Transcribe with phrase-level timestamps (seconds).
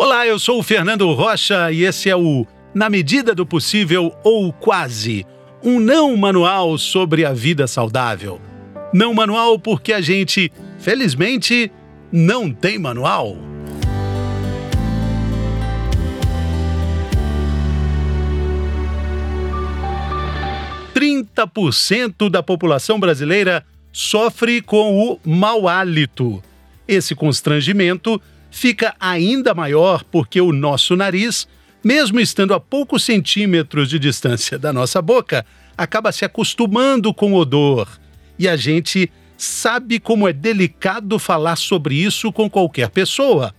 [0.00, 4.52] Olá, eu sou o Fernando Rocha e esse é o Na Medida do Possível ou
[4.52, 5.26] Quase
[5.60, 8.40] um não manual sobre a vida saudável.
[8.94, 11.72] Não manual porque a gente, felizmente,
[12.12, 13.36] não tem manual.
[20.94, 26.40] Trinta por cento da população brasileira sofre com o mau hálito.
[26.86, 31.46] Esse constrangimento fica ainda maior porque o nosso nariz,
[31.82, 35.44] mesmo estando a poucos centímetros de distância da nossa boca,
[35.76, 37.88] acaba se acostumando com o odor.
[38.38, 43.54] E a gente sabe como é delicado falar sobre isso com qualquer pessoa.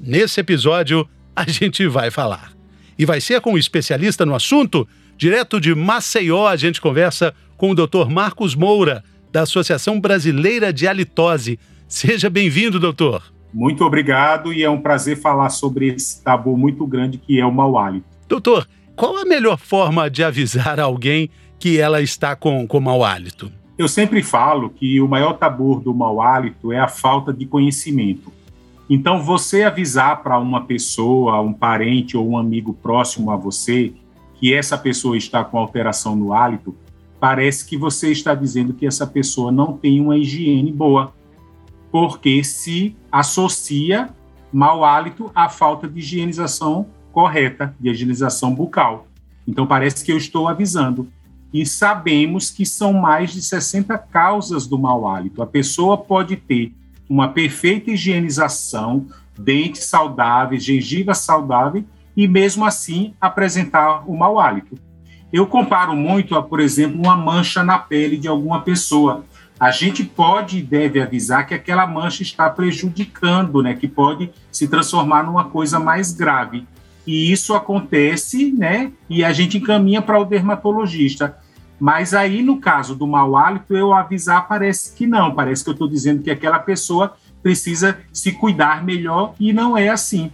[0.00, 2.52] Nesse episódio, a gente vai falar.
[2.98, 7.70] E vai ser com um especialista no assunto, direto de Maceió, a gente conversa com
[7.70, 8.08] o Dr.
[8.10, 11.58] Marcos Moura, da Associação Brasileira de Halitose.
[11.88, 13.22] Seja bem-vindo, doutor.
[13.52, 17.52] Muito obrigado e é um prazer falar sobre esse tabu muito grande que é o
[17.52, 18.06] mau hálito.
[18.26, 23.52] Doutor, qual a melhor forma de avisar alguém que ela está com, com mau hálito?
[23.76, 28.32] Eu sempre falo que o maior tabu do mau hálito é a falta de conhecimento.
[28.88, 33.92] Então, você avisar para uma pessoa, um parente ou um amigo próximo a você
[34.34, 36.76] que essa pessoa está com alteração no hálito,
[37.18, 41.14] parece que você está dizendo que essa pessoa não tem uma higiene boa
[41.92, 44.08] porque se associa
[44.50, 49.06] mau hálito à falta de higienização correta, de higienização bucal.
[49.46, 51.06] Então parece que eu estou avisando.
[51.52, 55.42] E sabemos que são mais de 60 causas do mau hálito.
[55.42, 56.72] A pessoa pode ter
[57.06, 59.06] uma perfeita higienização,
[59.38, 61.84] dentes saudáveis, gengiva saudável
[62.16, 64.78] e mesmo assim apresentar o mau hálito.
[65.30, 69.26] Eu comparo muito a, por exemplo, uma mancha na pele de alguma pessoa
[69.62, 74.66] a gente pode e deve avisar que aquela mancha está prejudicando, né, que pode se
[74.66, 76.66] transformar numa coisa mais grave.
[77.06, 81.38] E isso acontece, né, e a gente encaminha para o dermatologista.
[81.78, 85.74] Mas aí, no caso do mau hálito, eu avisar parece que não, parece que eu
[85.74, 90.32] estou dizendo que aquela pessoa precisa se cuidar melhor e não é assim.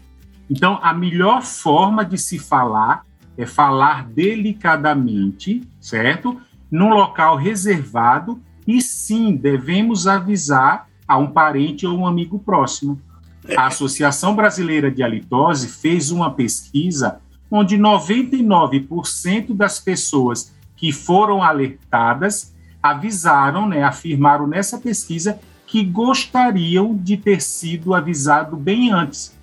[0.48, 3.04] Então, a melhor forma de se falar
[3.36, 6.40] é falar delicadamente, certo?
[6.70, 13.00] Num local reservado e sim, devemos avisar a um parente ou um amigo próximo.
[13.56, 17.18] A Associação Brasileira de Halitose fez uma pesquisa
[17.50, 27.16] onde 99% das pessoas que foram alertadas avisaram, né, afirmaram nessa pesquisa que gostariam de
[27.16, 29.34] ter sido avisado bem antes.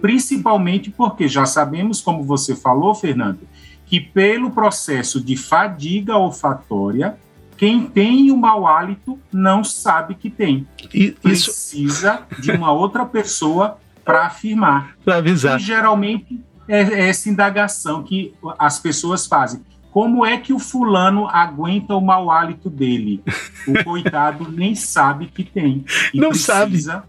[0.00, 3.40] Principalmente porque já sabemos, como você falou, Fernando,
[3.86, 7.18] que pelo processo de fadiga olfatória,
[7.58, 10.66] quem tem o mau hálito não sabe que tem.
[10.94, 12.40] E, Precisa isso...
[12.40, 14.96] de uma outra pessoa para afirmar.
[15.04, 15.58] Para avisar.
[15.58, 19.60] E geralmente é essa indagação que as pessoas fazem.
[19.90, 23.20] Como é que o fulano aguenta o mau hálito dele?
[23.66, 25.84] O coitado nem sabe que tem.
[26.14, 27.02] E não precisa sabe.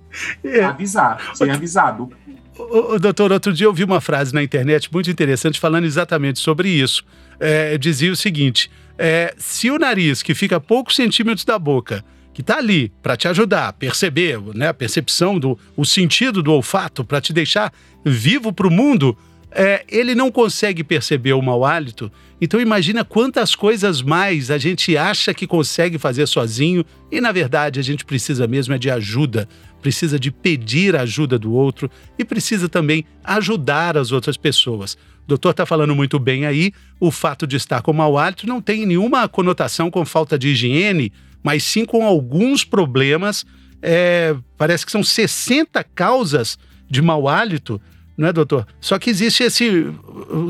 [0.44, 0.64] É.
[0.64, 2.10] avisar, ser avisado.
[2.58, 6.40] O, o, doutor, outro dia eu vi uma frase na internet muito interessante falando exatamente
[6.40, 7.06] sobre isso.
[7.40, 12.04] É, dizia o seguinte: é, se o nariz, que fica a poucos centímetros da boca,
[12.34, 16.52] que está ali para te ajudar a perceber, né, a percepção do o sentido do
[16.52, 17.72] olfato, para te deixar
[18.04, 19.18] vivo para o mundo,
[19.52, 22.12] é, ele não consegue perceber o mau hálito.
[22.42, 27.80] Então imagina quantas coisas mais a gente acha que consegue fazer sozinho e na verdade
[27.80, 29.48] a gente precisa mesmo é de ajuda,
[29.82, 34.98] precisa de pedir ajuda do outro e precisa também ajudar as outras pessoas
[35.30, 38.86] doutor está falando muito bem aí, o fato de estar com mau hálito não tem
[38.86, 43.46] nenhuma conotação com falta de higiene, mas sim com alguns problemas.
[43.82, 46.58] É, parece que são 60 causas
[46.90, 47.80] de mau hálito,
[48.20, 48.68] não é, doutor?
[48.80, 49.92] Só que existe esse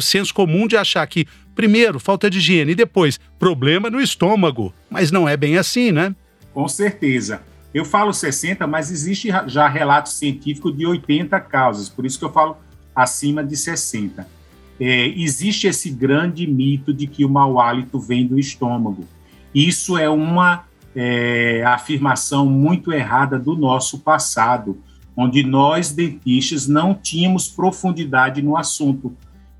[0.02, 1.26] senso comum de achar que,
[1.56, 4.74] primeiro, falta de higiene e depois, problema no estômago.
[4.90, 6.16] Mas não é bem assim, né?
[6.54, 7.42] Com certeza.
[7.74, 12.32] Eu falo 60, mas existe já relato científico de 80 causas, por isso que eu
[12.32, 12.58] falo
[12.96, 14.40] acima de 60
[14.80, 19.06] é, existe esse grande mito de que o mau hálito vem do estômago.
[19.54, 20.64] Isso é uma
[20.96, 24.78] é, afirmação muito errada do nosso passado,
[25.22, 29.14] onde nós dentistas não tínhamos profundidade no assunto.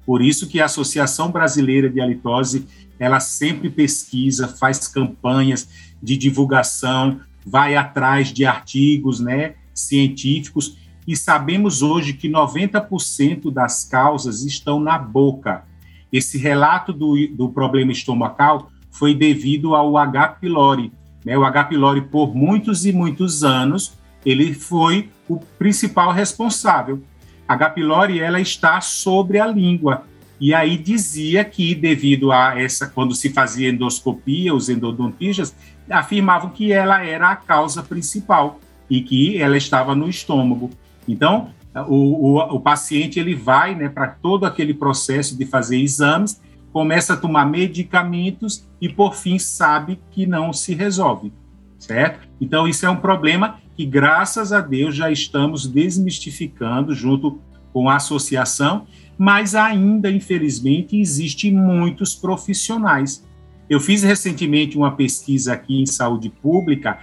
[0.06, 2.66] Por isso que a Associação Brasileira de Halitose,
[2.98, 5.68] ela sempre pesquisa, faz campanhas
[6.02, 14.46] de divulgação, vai atrás de artigos, né, científicos e sabemos hoje que 90% das causas
[14.46, 15.66] estão na boca.
[16.10, 20.38] Esse relato do, do problema estomacal foi devido ao H.
[20.40, 20.90] pylori.
[21.26, 21.38] Né?
[21.38, 21.66] O H.
[21.66, 27.02] pylori, por muitos e muitos anos, ele foi o principal responsável.
[27.48, 27.70] A H.
[27.72, 30.04] pylori ela está sobre a língua.
[30.40, 35.54] E aí dizia que devido a essa quando se fazia endoscopia, os endodontistas
[35.90, 40.70] afirmavam que ela era a causa principal e que ela estava no estômago.
[41.08, 41.50] Então,
[41.88, 47.14] o, o, o paciente ele vai né, para todo aquele processo de fazer exames, começa
[47.14, 51.34] a tomar medicamentos e, por fim, sabe que não se resolve,
[51.78, 52.28] certo?
[52.40, 57.40] Então, isso é um problema que, graças a Deus, já estamos desmistificando junto
[57.72, 58.86] com a associação,
[59.18, 63.26] mas ainda, infelizmente, existem muitos profissionais.
[63.70, 67.00] Eu fiz recentemente uma pesquisa aqui em saúde pública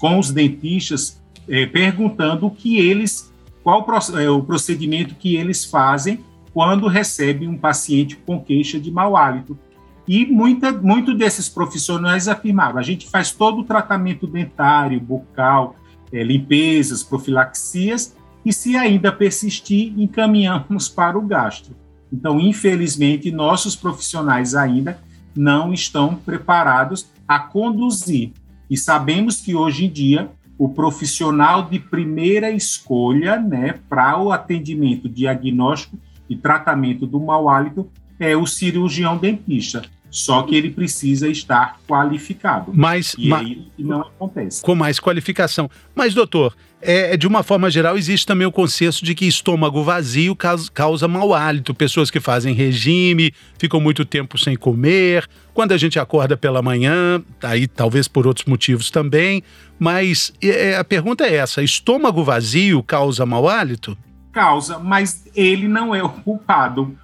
[0.00, 3.30] com os dentistas, eh, perguntando o que eles
[3.62, 3.86] qual
[4.18, 6.24] é o procedimento que eles fazem
[6.54, 9.58] quando recebem um paciente com queixa de mau hálito.
[10.08, 15.76] E muita, muito desses profissionais afirmaram: a gente faz todo o tratamento dentário, bucal,
[16.14, 18.14] é, limpezas, profilaxias,
[18.44, 21.74] e se ainda persistir, encaminhamos para o gastro.
[22.12, 24.98] Então, infelizmente, nossos profissionais ainda
[25.34, 28.32] não estão preparados a conduzir.
[28.70, 35.08] E sabemos que hoje em dia o profissional de primeira escolha né, para o atendimento
[35.08, 35.98] diagnóstico
[36.30, 37.90] e tratamento do mau hálito
[38.20, 39.82] é o cirurgião dentista.
[40.14, 42.70] Só que ele precisa estar qualificado.
[42.72, 44.62] Mas, e ma aí não acontece.
[44.62, 45.68] Com mais qualificação.
[45.92, 50.36] Mas, doutor, é, de uma forma geral, existe também o consenso de que estômago vazio
[50.36, 51.74] causa, causa mau hálito.
[51.74, 55.28] Pessoas que fazem regime, ficam muito tempo sem comer.
[55.52, 59.42] Quando a gente acorda pela manhã, aí talvez por outros motivos também.
[59.80, 63.98] Mas é, a pergunta é essa: estômago vazio causa mau hálito?
[64.30, 66.96] Causa, mas ele não é o culpado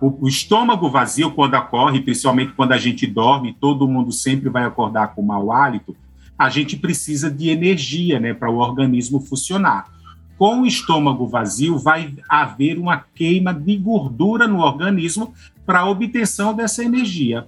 [0.00, 4.64] o, o, estômago vazio, quando ocorre, principalmente quando a gente dorme, todo mundo sempre vai
[4.64, 5.96] acordar com mau hálito,
[6.38, 9.92] a gente precisa de energia né, para o organismo funcionar.
[10.36, 15.32] Com o estômago vazio, vai haver uma queima de gordura no organismo
[15.64, 17.46] para a obtenção dessa energia.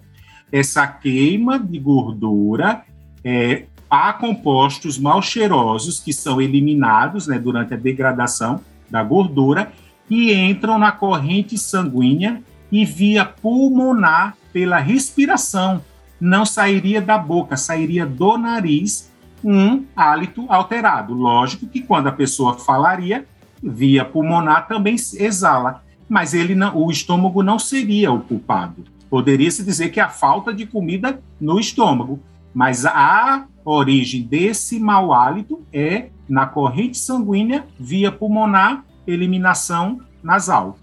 [0.52, 2.84] Essa queima de gordura
[3.24, 9.72] é, há compostos mal cheirosos que são eliminados né, durante a degradação da gordura
[10.08, 15.82] e entram na corrente sanguínea e via pulmonar pela respiração.
[16.20, 19.10] Não sairia da boca, sairia do nariz
[19.44, 21.14] um hálito alterado.
[21.14, 23.26] Lógico que quando a pessoa falaria,
[23.62, 28.84] via pulmonar também exala, mas ele não, o estômago não seria o culpado.
[29.08, 32.20] Poderia se dizer que a falta de comida no estômago,
[32.52, 40.78] mas a origem desse mau hálito é na corrente sanguínea via pulmonar eliminação nasal.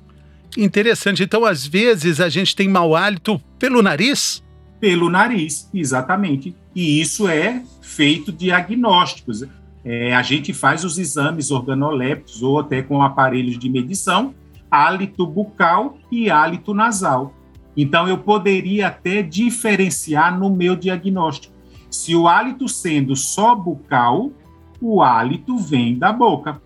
[0.58, 1.24] Interessante.
[1.24, 4.44] Então, às vezes, a gente tem mau hálito pelo nariz?
[4.80, 6.56] Pelo nariz, exatamente.
[6.76, 9.44] E isso é feito diagnósticos.
[9.84, 14.34] É, a gente faz os exames organolépticos ou até com aparelhos de medição,
[14.70, 17.34] hálito bucal e hálito nasal.
[17.76, 21.54] Então, eu poderia até diferenciar no meu diagnóstico.
[21.90, 24.32] Se o hálito sendo só bucal,
[24.80, 26.62] o hálito vem da boca.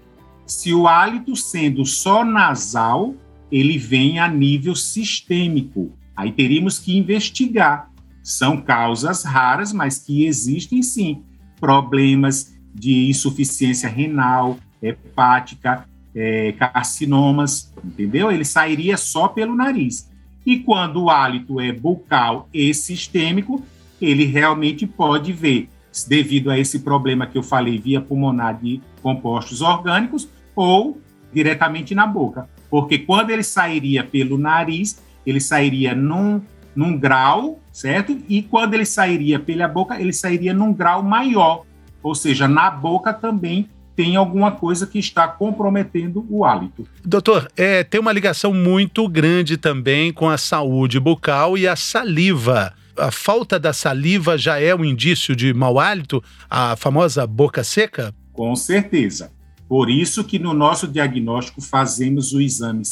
[0.48, 3.14] Se o hálito sendo só nasal,
[3.52, 5.92] ele vem a nível sistêmico.
[6.16, 7.92] Aí teríamos que investigar.
[8.24, 11.22] São causas raras, mas que existem sim.
[11.60, 15.86] Problemas de insuficiência renal, hepática,
[16.16, 18.32] é, carcinomas, entendeu?
[18.32, 20.10] Ele sairia só pelo nariz.
[20.46, 23.62] E quando o hálito é bucal e sistêmico,
[24.02, 25.68] ele realmente pode ver,
[26.08, 31.00] devido a esse problema que eu falei, via pulmonar de compostos orgânicos, ou
[31.32, 32.50] diretamente na boca.
[32.70, 36.42] Porque quando ele sairia pelo nariz, ele sairia num,
[36.76, 38.18] num grau, certo?
[38.28, 41.64] E quando ele sairia pela boca, ele sairia num grau maior.
[42.02, 46.88] Ou seja, na boca também tem alguma coisa que está comprometendo o hálito.
[47.04, 52.74] Doutor, é, tem uma ligação muito grande também com a saúde bucal e a saliva.
[52.96, 58.14] A falta da saliva já é um indício de mau hálito, a famosa boca seca?
[58.34, 59.32] Com certeza.
[59.68, 62.84] Por isso que no nosso diagnóstico fazemos o exame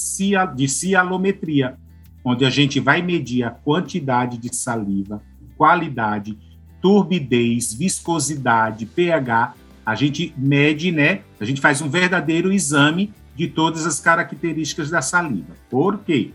[0.55, 1.77] de cialometria,
[2.23, 5.21] onde a gente vai medir a quantidade de saliva,
[5.57, 6.37] qualidade,
[6.81, 9.53] turbidez, viscosidade, pH.
[9.85, 11.21] A gente mede, né?
[11.39, 15.55] A gente faz um verdadeiro exame de todas as características da saliva.
[15.69, 16.31] Por quê?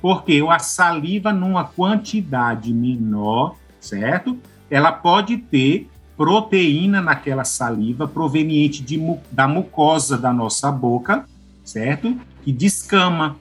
[0.00, 4.38] Porque a saliva, numa quantidade menor, certo?
[4.70, 11.26] Ela pode ter proteína naquela saliva proveniente de, da mucosa da nossa boca,
[11.64, 12.16] certo?
[12.42, 13.36] Que descama.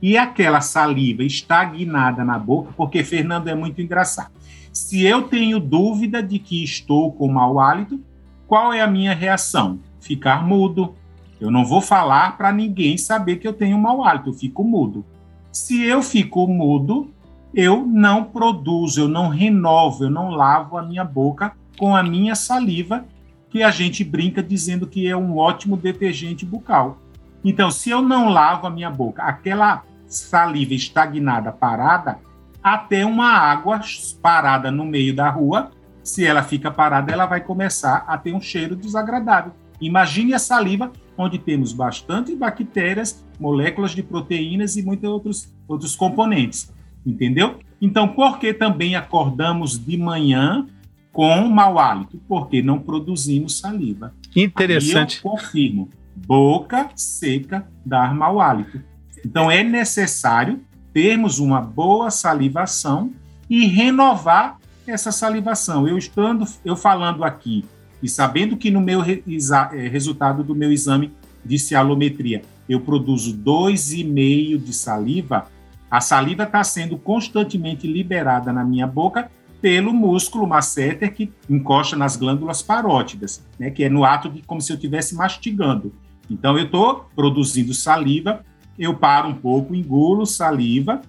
[0.00, 4.30] E aquela saliva estagnada na boca, porque Fernando é muito engraçado.
[4.72, 8.00] Se eu tenho dúvida de que estou com mau hálito,
[8.46, 9.78] qual é a minha reação?
[10.00, 10.94] Ficar mudo.
[11.40, 15.04] Eu não vou falar para ninguém saber que eu tenho mau hálito, eu fico mudo.
[15.52, 17.10] Se eu fico mudo,
[17.54, 22.34] eu não produzo, eu não renovo, eu não lavo a minha boca com a minha
[22.34, 23.04] saliva,
[23.50, 26.98] que a gente brinca dizendo que é um ótimo detergente bucal.
[27.44, 32.18] Então, se eu não lavo a minha boca, aquela saliva estagnada, parada,
[32.62, 33.80] até uma água
[34.22, 35.70] parada no meio da rua,
[36.02, 39.52] se ela fica parada, ela vai começar a ter um cheiro desagradável.
[39.80, 46.72] Imagine a saliva, onde temos bastante bactérias, moléculas de proteínas e muitos outros, outros componentes.
[47.04, 47.58] Entendeu?
[47.80, 50.66] Então, por que também acordamos de manhã
[51.14, 52.20] com mau hálito?
[52.28, 54.12] Porque não produzimos saliva.
[54.34, 55.14] Interessante.
[55.14, 55.88] Aí eu confirmo.
[56.14, 58.82] Boca seca dá mau hálito.
[59.24, 60.60] Então, é necessário
[60.92, 63.12] termos uma boa salivação
[63.48, 65.86] e renovar essa salivação.
[65.86, 67.64] Eu estando, eu falando aqui
[68.02, 71.12] e sabendo que no meu é, resultado do meu exame
[71.44, 75.46] de cialometria eu produzo 2,5 de saliva,
[75.90, 79.30] a saliva está sendo constantemente liberada na minha boca
[79.64, 84.60] pelo músculo masseter que encosta nas glândulas parótidas, né, que é no ato de como
[84.60, 85.90] se eu estivesse mastigando.
[86.30, 88.44] Então eu estou produzindo saliva,
[88.78, 91.00] eu paro um pouco, engulo saliva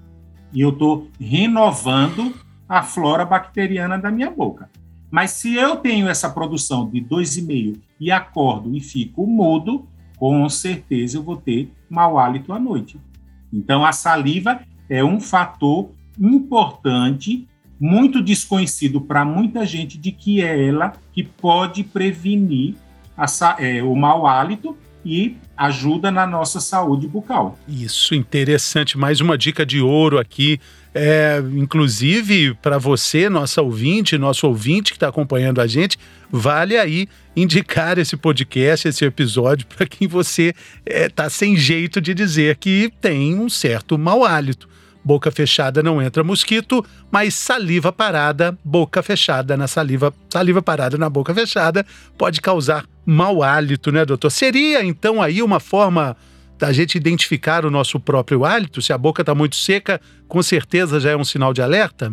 [0.53, 2.33] e eu estou renovando
[2.65, 4.69] a flora bacteriana da minha boca.
[5.11, 9.85] Mas se eu tenho essa produção de 2,5 e acordo e fico mudo,
[10.15, 12.97] com certeza eu vou ter mau hálito à noite.
[13.51, 17.45] Então a saliva é um fator importante,
[17.79, 22.75] muito desconhecido para muita gente, de que é ela que pode prevenir
[23.17, 23.25] a,
[23.59, 27.57] é, o mau hálito e ajuda na nossa saúde bucal.
[27.67, 28.97] Isso, interessante.
[28.97, 30.59] Mais uma dica de ouro aqui
[30.97, 35.99] é, inclusive, para você, nossa ouvinte, nosso ouvinte que está acompanhando a gente,
[36.31, 40.55] vale aí indicar esse podcast, esse episódio, para quem você
[40.85, 44.69] está é, sem jeito de dizer que tem um certo mau hálito.
[45.05, 51.07] Boca fechada não entra mosquito, mas saliva parada, boca fechada na saliva, saliva parada na
[51.07, 51.85] boca fechada
[52.17, 54.31] pode causar mau hálito, né, doutor?
[54.31, 56.17] Seria então aí uma forma
[56.57, 58.81] da gente identificar o nosso próprio hálito?
[58.81, 62.11] Se a boca está muito seca, com certeza já é um sinal de alerta?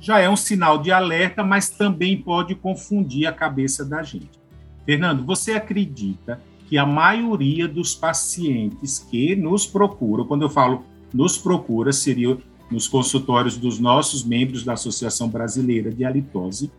[0.00, 4.42] Já é um sinal de alerta, mas também pode confundir a cabeça da gente.
[4.84, 11.36] Fernando, você acredita que a maioria dos pacientes que nos procuram, quando eu falo nos
[11.38, 12.36] procura, seria
[12.70, 16.70] nos consultórios dos nossos membros da Associação Brasileira de Halitose,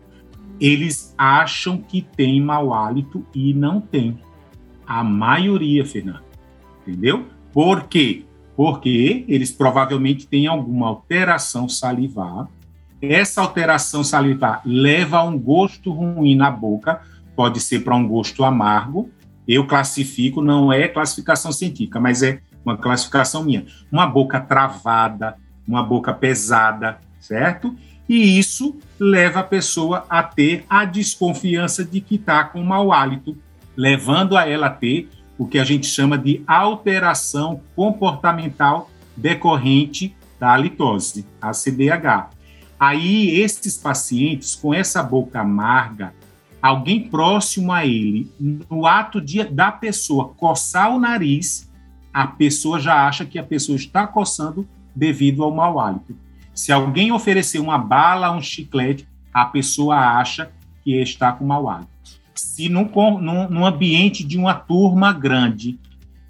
[0.60, 4.18] eles acham que tem mau hálito e não tem.
[4.86, 6.24] A maioria, Fernando
[6.86, 7.26] entendeu?
[7.52, 8.24] Por quê?
[8.56, 12.46] Porque eles provavelmente têm alguma alteração salivar.
[13.00, 17.00] Essa alteração salivar leva a um gosto ruim na boca,
[17.34, 19.10] pode ser para um gosto amargo.
[19.46, 23.66] Eu classifico, não é classificação científica, mas é uma classificação minha.
[23.90, 27.76] Uma boca travada, uma boca pesada, certo?
[28.08, 33.36] E isso leva a pessoa a ter a desconfiança de que está com mau hálito,
[33.76, 40.52] levando a ela a ter o que a gente chama de alteração comportamental decorrente da
[40.52, 42.30] halitose, a CDH.
[42.78, 46.12] Aí, esses pacientes com essa boca amarga,
[46.60, 51.70] alguém próximo a ele, no ato de, da pessoa coçar o nariz,
[52.14, 56.16] a pessoa já acha que a pessoa está coçando devido ao mau hálito.
[56.54, 60.50] Se alguém oferecer uma bala, um chiclete, a pessoa acha
[60.84, 61.94] que está com mau hálito
[62.34, 62.90] se num,
[63.20, 65.78] num, num, ambiente de uma turma grande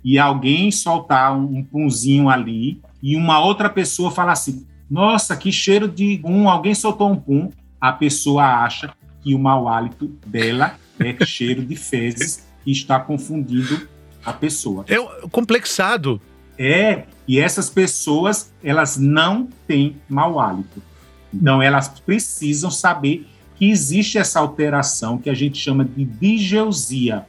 [0.04, 5.50] e alguém soltar um, um punzinho ali e uma outra pessoa falar assim, nossa, que
[5.50, 7.50] cheiro de um, alguém soltou um pum,
[7.80, 13.88] a pessoa acha que o mau hálito dela é cheiro de fezes e está confundindo
[14.24, 14.84] a pessoa.
[14.88, 14.96] É
[15.28, 16.20] complexado.
[16.58, 20.82] É, e essas pessoas, elas não têm mau hálito.
[21.32, 23.26] Então, elas precisam saber
[23.56, 27.26] que existe essa alteração que a gente chama de digeusia.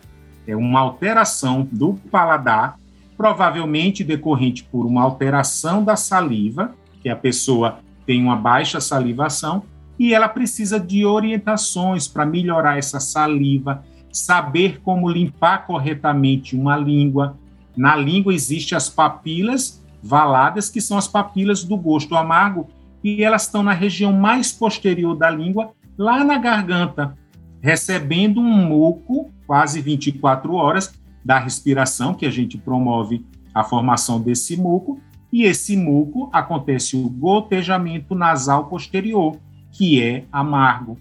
[0.47, 2.77] É uma alteração do paladar,
[3.17, 9.63] provavelmente decorrente por uma alteração da saliva, que a pessoa tem uma baixa salivação,
[9.97, 13.83] e ela precisa de orientações para melhorar essa saliva,
[14.15, 17.37] saber como limpar corretamente uma língua.
[17.75, 22.69] Na língua existem as papilas valadas, que são as papilas do gosto amargo,
[23.03, 27.17] e elas estão na região mais posterior da língua, lá na garganta,
[27.61, 30.93] recebendo um muco quase 24 horas
[31.23, 34.97] da respiração, que a gente promove a formação desse muco,
[35.31, 39.37] e esse muco acontece o gotejamento nasal posterior,
[39.73, 40.97] que é amargo.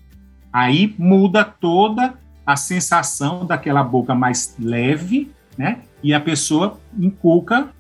[0.53, 5.81] Aí muda toda a sensação daquela boca mais leve, né?
[6.05, 7.71] e a pessoa inculca,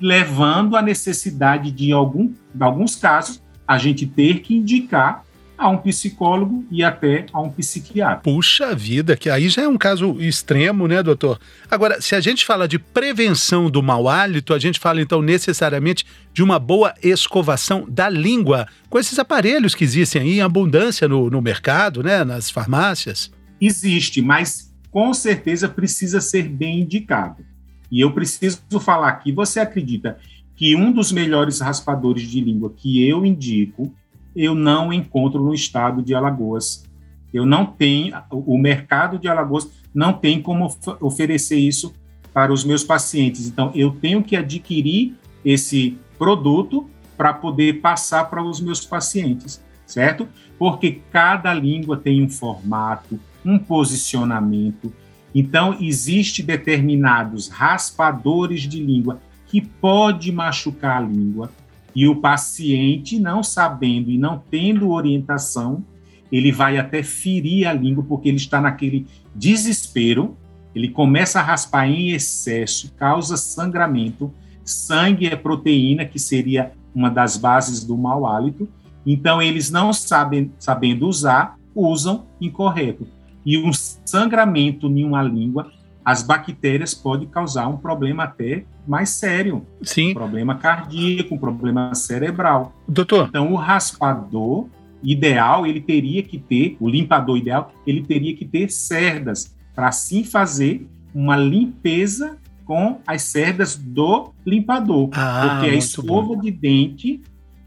[0.00, 5.24] levando a necessidade de algum, em alguns casos, a gente ter que indicar
[5.58, 8.20] a um psicólogo e até a um psiquiatra.
[8.22, 11.38] Puxa vida, que aí já é um caso extremo, né, doutor?
[11.70, 16.04] Agora, se a gente fala de prevenção do mau hálito, a gente fala então necessariamente
[16.32, 21.30] de uma boa escovação da língua, com esses aparelhos que existem aí em abundância no,
[21.30, 23.30] no mercado, né, nas farmácias.
[23.60, 27.44] Existe, mas com certeza precisa ser bem indicado.
[27.90, 30.18] E eu preciso falar aqui, você acredita
[30.54, 33.92] que um dos melhores raspadores de língua que eu indico
[34.34, 36.84] eu não encontro no estado de Alagoas.
[37.32, 40.68] Eu não tenho, o mercado de Alagoas não tem como
[41.00, 41.94] oferecer isso
[42.34, 43.48] para os meus pacientes.
[43.48, 50.28] Então, eu tenho que adquirir esse produto para poder passar para os meus pacientes, certo?
[50.58, 54.92] Porque cada língua tem um formato, um posicionamento.
[55.34, 61.50] Então, existe determinados raspadores de língua que pode machucar a língua,
[61.94, 65.82] e o paciente, não sabendo e não tendo orientação,
[66.30, 70.36] ele vai até ferir a língua, porque ele está naquele desespero,
[70.74, 74.30] ele começa a raspar em excesso, causa sangramento.
[74.62, 78.68] Sangue é proteína, que seria uma das bases do mau hálito.
[79.06, 83.06] Então, eles não sabem, sabendo usar, usam incorreto.
[83.46, 85.70] E um sangramento em uma língua
[86.06, 89.66] as bactérias podem causar um problema até mais sério.
[89.82, 90.12] Sim.
[90.12, 92.72] Um problema cardíaco, um problema cerebral.
[92.86, 93.26] Doutor.
[93.28, 94.68] Então, o raspador
[95.02, 100.22] ideal, ele teria que ter, o limpador ideal, ele teria que ter cerdas, para assim
[100.22, 105.10] fazer uma limpeza com as cerdas do limpador.
[105.12, 106.40] Ah, porque a escova bom.
[106.40, 107.20] de dente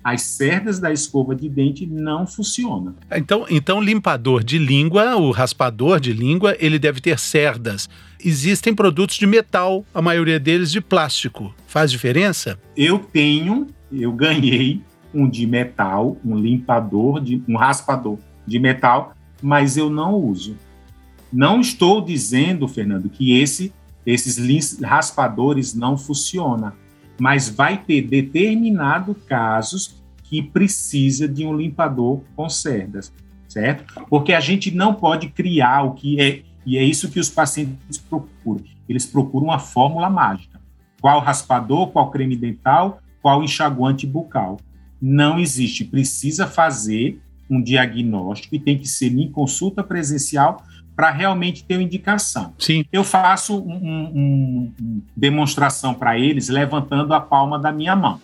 [0.10, 2.96] as cerdas da escova de dente não funcionam.
[3.12, 7.88] Então, então limpador de língua, o raspador de língua, ele deve ter cerdas.
[8.24, 11.54] Existem produtos de metal, a maioria deles de plástico.
[11.68, 12.60] Faz diferença?
[12.76, 14.82] Eu tenho, eu ganhei
[15.14, 20.58] um de metal, um limpador, de, um raspador de metal, mas eu não uso.
[21.32, 23.72] Não estou dizendo, Fernando, que esse,
[24.06, 26.74] esses raspadores não funcionam
[27.20, 29.99] mas vai ter determinado casos
[30.30, 33.12] que precisa de um limpador com cerdas,
[33.48, 34.06] certo?
[34.08, 37.98] Porque a gente não pode criar o que é, e é isso que os pacientes
[37.98, 38.64] procuram.
[38.88, 40.62] Eles procuram uma fórmula mágica.
[41.02, 44.60] Qual raspador, qual creme dental, qual enxaguante bucal.
[45.02, 45.84] Não existe.
[45.84, 50.64] Precisa fazer um diagnóstico e tem que ser em consulta presencial
[50.96, 52.54] para realmente ter uma indicação.
[52.60, 52.84] Sim.
[52.92, 58.20] Eu faço uma um, um demonstração para eles levantando a palma da minha mão,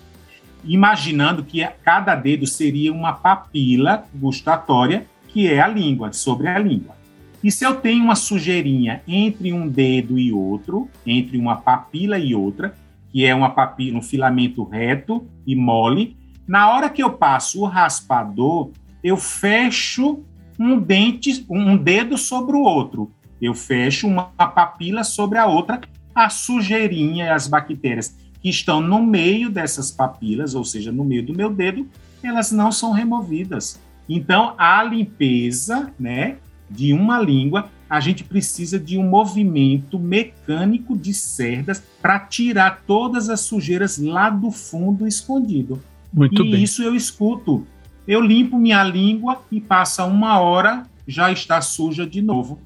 [0.65, 6.95] imaginando que cada dedo seria uma papila gustatória, que é a língua, sobre a língua.
[7.43, 12.34] E se eu tenho uma sujeirinha entre um dedo e outro, entre uma papila e
[12.34, 12.75] outra,
[13.12, 17.65] que é uma papila, um filamento reto e mole, na hora que eu passo o
[17.65, 18.71] raspador,
[19.04, 20.23] eu fecho
[20.60, 23.12] um dente, um dedo sobre o outro.
[23.41, 25.82] Eu fecho uma papila sobre a outra,
[26.15, 28.15] a sujeirinha e as bactérias
[28.46, 31.90] que estão no meio dessas papilas, ou seja, no meio do meu dedo,
[32.22, 33.80] elas não são removidas.
[34.08, 36.38] Então, a limpeza, né,
[36.70, 43.32] de uma língua, a gente precisa de um movimento mecânico de cerdas para tirar todas
[43.32, 45.82] as sujeiras lá do fundo escondido.
[46.14, 46.62] Muito e bem.
[46.62, 47.66] isso eu escuto
[48.08, 52.60] eu limpo minha língua e passa uma hora, já está suja de novo,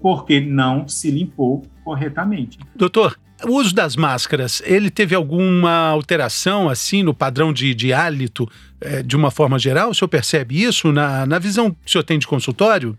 [0.00, 2.56] porque não se limpou corretamente.
[2.76, 8.48] Doutor, o uso das máscaras, ele teve alguma alteração assim no padrão de, de hálito
[8.80, 9.90] é, de uma forma geral?
[9.90, 12.96] O senhor percebe isso na, na visão que o senhor tem de consultório?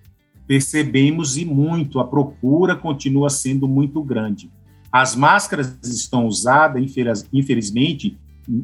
[0.47, 4.51] Percebemos e muito, a procura continua sendo muito grande.
[4.91, 6.83] As máscaras estão usadas,
[7.33, 8.17] infelizmente,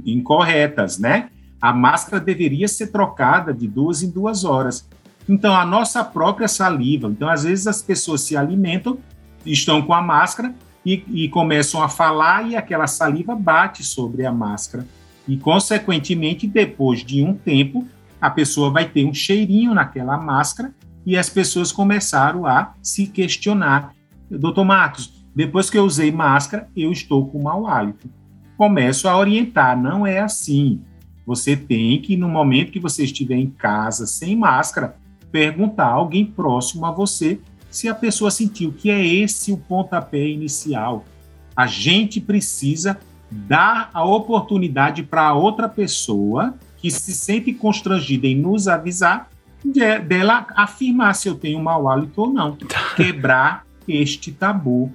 [0.05, 1.29] incorretas, né?
[1.61, 4.87] A máscara deveria ser trocada de duas em duas horas.
[5.27, 7.07] Então, a nossa própria saliva.
[7.07, 8.97] Então, às vezes, as pessoas se alimentam,
[9.45, 10.53] estão com a máscara
[10.85, 14.85] e, e começam a falar e aquela saliva bate sobre a máscara.
[15.27, 17.87] E, consequentemente, depois de um tempo,
[18.19, 20.73] a pessoa vai ter um cheirinho naquela máscara
[21.05, 23.93] e as pessoas começaram a se questionar.
[24.29, 28.09] Doutor Marcos, depois que eu usei máscara, eu estou com mau hálito.
[28.57, 30.81] Começo a orientar, não é assim.
[31.25, 34.95] Você tem que, no momento que você estiver em casa sem máscara,
[35.31, 37.39] perguntar a alguém próximo a você
[37.71, 41.05] se a pessoa sentiu que é esse o pontapé inicial.
[41.55, 42.99] A gente precisa
[43.31, 49.29] dar a oportunidade para a outra pessoa que se sente constrangida em nos avisar
[49.63, 52.57] de, dela afirmar se eu tenho mau hálito ou não.
[52.95, 54.91] Quebrar este tabu.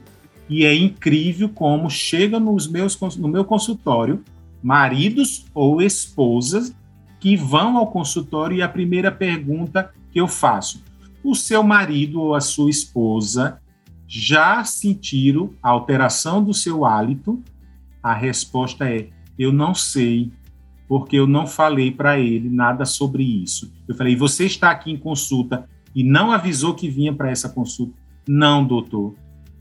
[0.49, 4.23] E é incrível como chega nos meus, no meu consultório
[4.63, 6.75] maridos ou esposas
[7.21, 10.83] que vão ao consultório e a primeira pergunta que eu faço:
[11.27, 13.61] o seu marido ou a sua esposa
[14.07, 17.43] já sentiram a alteração do seu hálito?
[18.03, 20.31] A resposta é: eu não sei,
[20.89, 23.73] porque eu não falei para ele nada sobre isso.
[23.89, 27.95] Eu falei: você está aqui em consulta e não avisou que vinha para essa consulta?
[28.29, 29.15] Não, doutor.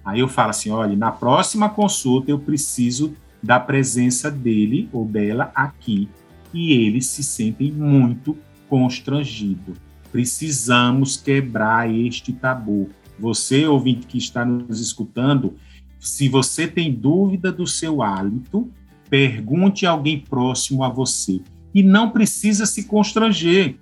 [0.03, 5.51] Aí eu falo assim: olha, na próxima consulta eu preciso da presença dele ou dela
[5.55, 6.07] aqui.
[6.53, 8.37] E eles se sentem muito
[8.69, 9.84] constrangidos.
[10.15, 12.87] Precisamos quebrar este tabu.
[13.19, 15.55] Você, ouvinte que está nos escutando,
[15.99, 18.71] se você tem dúvida do seu hálito,
[19.09, 21.41] pergunte a alguém próximo a você.
[21.73, 23.75] E não precisa se constranger.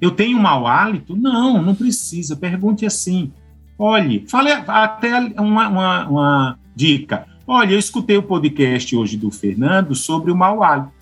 [0.00, 1.16] Eu tenho mau hálito?
[1.16, 2.36] Não, não precisa.
[2.36, 3.32] Pergunte assim.
[3.76, 7.26] Olhe, fale até uma, uma, uma dica.
[7.44, 10.92] Olha, eu escutei o podcast hoje do Fernando sobre o mau hálito.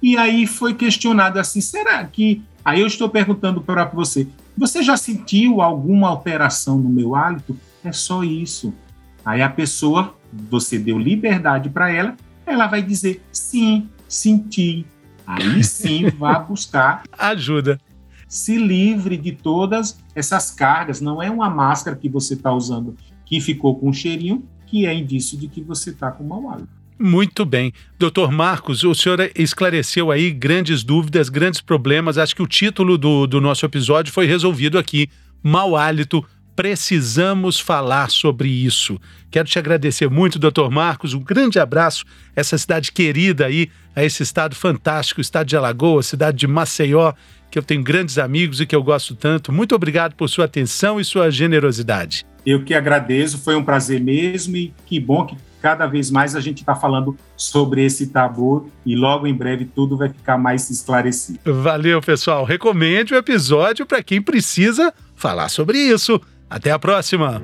[0.00, 2.42] E aí foi questionado assim: será que.
[2.68, 7.58] Aí eu estou perguntando para você: você já sentiu alguma alteração no meu hálito?
[7.82, 8.74] É só isso.
[9.24, 10.14] Aí a pessoa,
[10.50, 14.84] você deu liberdade para ela, ela vai dizer: sim, senti.
[15.26, 17.80] Aí sim, vá buscar ajuda.
[18.28, 21.00] Se livre de todas essas cargas.
[21.00, 24.92] Não é uma máscara que você está usando que ficou com um cheirinho, que é
[24.92, 26.77] indício de que você está com mau hálito.
[26.98, 27.72] Muito bem.
[27.96, 32.18] Doutor Marcos, o senhor esclareceu aí grandes dúvidas, grandes problemas.
[32.18, 35.08] Acho que o título do, do nosso episódio foi resolvido aqui.
[35.40, 36.24] Mau hálito,
[36.56, 39.00] precisamos falar sobre isso.
[39.30, 41.14] Quero te agradecer muito, doutor Marcos.
[41.14, 42.04] Um grande abraço
[42.36, 46.48] a essa cidade querida aí, a esse estado fantástico, o estado de Alagoas, cidade de
[46.48, 47.12] Maceió,
[47.48, 49.52] que eu tenho grandes amigos e que eu gosto tanto.
[49.52, 52.26] Muito obrigado por sua atenção e sua generosidade.
[52.44, 56.40] Eu que agradeço, foi um prazer mesmo e que bom que cada vez mais a
[56.40, 61.38] gente está falando sobre esse tabu e logo em breve tudo vai ficar mais esclarecido.
[61.62, 62.44] Valeu, pessoal.
[62.44, 66.20] Recomende o episódio para quem precisa falar sobre isso.
[66.48, 67.42] Até a próxima!